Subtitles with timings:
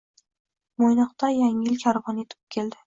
[0.85, 2.79] Mo‘ynoqda yangi yil karvoni yetib keldi